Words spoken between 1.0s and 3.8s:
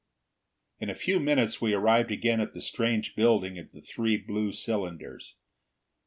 minutes we arrived again at the strange building of